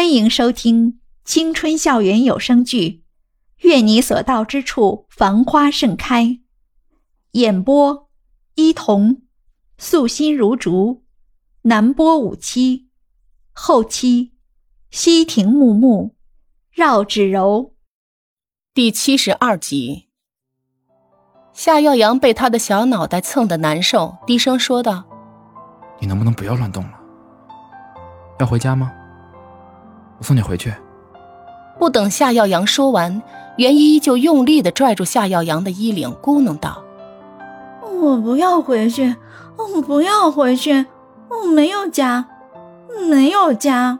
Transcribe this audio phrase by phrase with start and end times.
[0.00, 2.88] 欢迎收听青春校园有声剧
[3.68, 6.24] 《愿你所到之处繁花盛开》，
[7.32, 8.08] 演播：
[8.54, 9.20] 伊童，
[9.76, 11.04] 素心如竹，
[11.64, 12.88] 南波五七，
[13.52, 14.32] 后期：
[14.90, 16.16] 西亭木木，
[16.72, 17.74] 绕指柔。
[18.72, 20.08] 第七十二集，
[21.52, 25.04] 夏耀阳被他的小脑袋蹭得难受，低声说道
[26.00, 26.98] ：“你能不能不要乱动了？
[28.38, 28.90] 要回家吗？”
[30.20, 30.72] 我送你回去。
[31.78, 33.22] 不等夏耀阳说完，
[33.56, 36.84] 袁依依就用力的拽住夏耀阳的衣领，咕哝道
[37.82, 39.16] ：“我不要回去，
[39.56, 40.84] 我不要回去，
[41.30, 42.26] 我没有家，
[43.08, 43.98] 没有家。”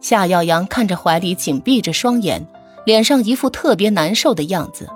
[0.00, 2.46] 夏耀阳看着怀里紧闭着双眼，
[2.86, 4.88] 脸上一副特别难受的样子，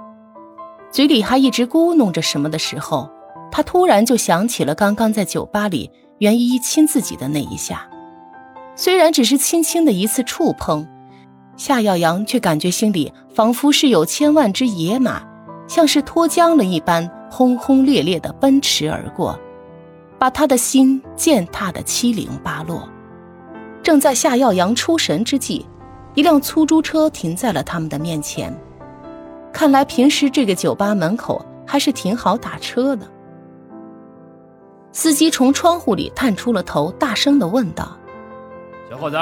[0.92, 3.10] 嘴里还一直咕哝着什么的时候，
[3.50, 7.88] 他突然就想起了刚刚在酒吧里袁依依亲自己的那一下。
[8.74, 10.86] 虽然只是轻轻的一次触碰，
[11.56, 15.22] 夏耀阳却感觉心里仿佛是有千万只野马，
[15.68, 19.38] 像是脱缰了一般，轰轰烈烈的奔驰而过，
[20.18, 22.88] 把他的心践踏的七零八落。
[23.82, 25.66] 正在夏耀阳出神之际，
[26.14, 28.56] 一辆出租车停在了他们的面前。
[29.52, 33.06] 看来平时这个酒吧门口还是挺好打车的。
[34.92, 37.98] 司机从窗户里探出了头，大声的问道。
[38.92, 39.16] 小伙子，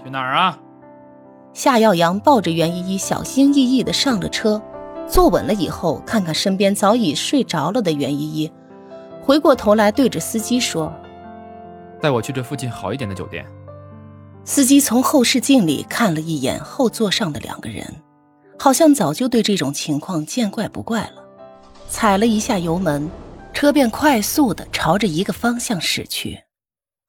[0.00, 0.56] 去哪儿啊？
[1.52, 4.62] 夏耀阳抱着袁依依，小心翼翼的上了车，
[5.08, 8.52] 坐稳了以后，看看身边早已睡着了的袁依依，
[9.20, 10.92] 回过头来对着司机说
[12.00, 13.44] ：“带我去这附近好一点的酒店。”
[14.46, 17.84] 司机从后视镜里看了一眼后座上的两个人，
[18.60, 21.24] 好像早就对这种情况见怪不怪了，
[21.88, 23.10] 踩了一下油门，
[23.52, 26.38] 车便快速的朝着一个方向驶去。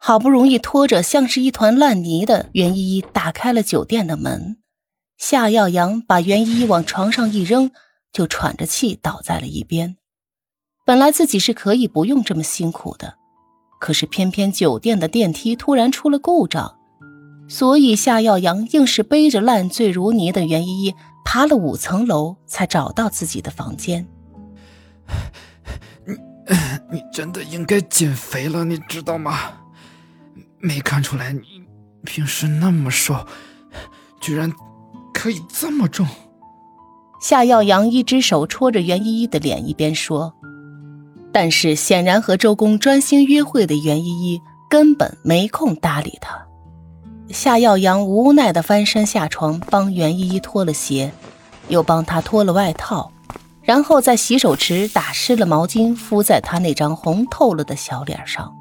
[0.08, 4.58] 好不容易拖着像是一团烂泥的袁依依打开了酒店的门，
[5.18, 7.72] 夏耀阳把袁依依往床上一扔，
[8.14, 9.98] 就喘着气倒在了一边。
[10.86, 13.16] 本来自己是可以不用这么辛苦的，
[13.80, 16.76] 可是偏偏酒店的电梯突然出了故障，
[17.48, 20.94] 所以夏耀阳硬是背着烂醉如泥的袁依依
[21.26, 24.08] 爬了五层楼，才找到自己的房间。
[26.06, 26.14] 你，
[26.94, 29.65] 你真的应该减肥了，你知道吗？
[30.66, 31.42] 没看出来你
[32.04, 33.16] 平时那么瘦，
[34.20, 34.52] 居然
[35.14, 36.08] 可以这么重。
[37.22, 40.34] 夏耀阳一只手戳着袁依依的脸，一边说。
[41.32, 46.46] 但是显然和周公专心约会的袁依依根本没空搭理他。
[47.30, 51.12] 夏耀阳无奈的翻身下床，帮袁依依脱了鞋，
[51.68, 53.12] 又帮她脱了外套，
[53.62, 58.56] 然后在洗手池打湿了毛巾，敷在她那张红透了的小脸上。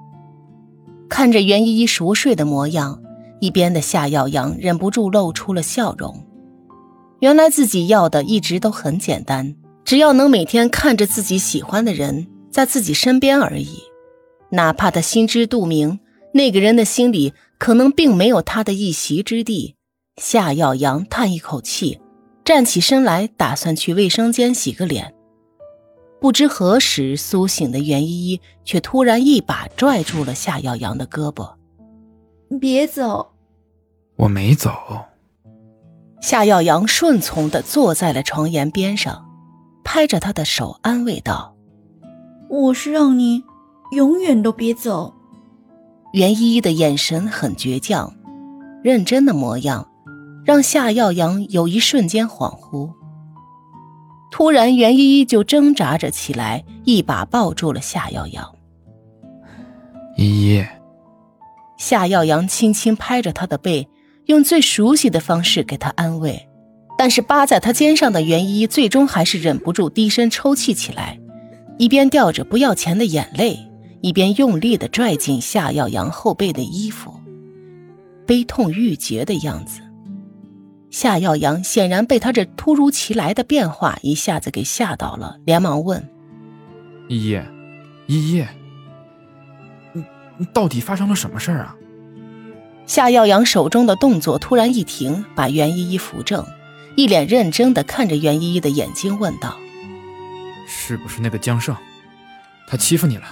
[1.08, 3.00] 看着袁依依熟睡的模样，
[3.40, 6.26] 一边的夏耀阳忍不住露出了笑容。
[7.20, 9.54] 原来自己要的一直都很简单，
[9.84, 13.78] 只要能每天看着自己喜欢的人在自己身边而已。
[14.50, 16.00] 哪怕他心知肚明，
[16.32, 19.76] 那个人的心里可能并没有他的一席之地。
[20.20, 22.00] 夏耀阳叹一口气，
[22.44, 25.13] 站起身来，打算去卫生间洗个脸。
[26.24, 31.52] 不知何时苏醒的袁依依，却突然一把拽住了夏耀阳的胳膊
[32.58, 33.34] ：“别走！”
[34.16, 34.70] 我没走。
[36.22, 39.26] 夏耀阳顺从的坐在了床沿边上，
[39.84, 41.54] 拍着他的手安慰道
[42.48, 43.44] ：“我是让你
[43.92, 45.12] 永远都别走。”
[46.14, 48.10] 袁依依的眼神很倔强，
[48.82, 49.86] 认真的模样，
[50.42, 52.90] 让夏耀阳有一瞬间恍惚。
[54.36, 58.44] 突然，袁依依就挣扎着起来，一把抱住了夏耀阳。
[60.16, 60.64] 依依，
[61.78, 63.88] 夏耀阳轻轻拍着她的背，
[64.26, 66.48] 用最熟悉的方式给她安慰。
[66.98, 71.16] 但是扒在他肩上的袁依依最终还是忍不住低声抽泣起来，
[71.78, 73.56] 一边掉着不要钱的眼泪，
[74.00, 77.14] 一边用力的拽紧夏耀阳后背的衣服，
[78.26, 79.80] 悲痛欲绝的样子。
[80.94, 86.08] 夏耀阳显然被他这突如其来的变化一下子给吓到了，连忙问
[87.10, 87.40] ：“依依，
[88.06, 88.44] 依依，
[89.92, 90.04] 你
[90.38, 91.74] 你到底发生了什么事儿啊？”
[92.86, 96.46] 夏耀阳手中的动作突然一停，把袁依依扶正，
[96.94, 99.56] 一脸认真的看着袁依依的眼睛问道
[100.64, 101.74] ：“是不是那个江胜？
[102.68, 103.24] 他欺负你了？”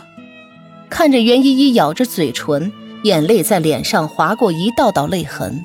[0.91, 2.73] 看着袁依依咬着嘴唇，
[3.05, 5.65] 眼泪在脸上划过一道道泪痕。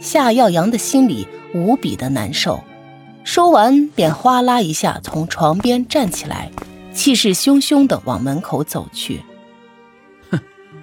[0.00, 2.62] 夏耀阳的心里无比的难受，
[3.24, 6.50] 说完便哗啦一下从床边站起来，
[6.92, 9.22] 气势汹汹的往门口走去。
[10.30, 10.38] 哼，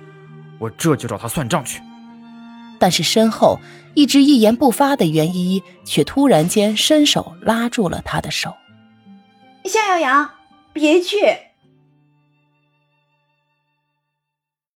[0.60, 1.82] 我这就找他算账去。
[2.80, 3.60] 但是身后
[3.94, 8.54] 一直一言不发的袁依依却突然间伸手拉住了他的手。
[9.64, 10.30] 夏耀阳，
[10.74, 11.18] 别去！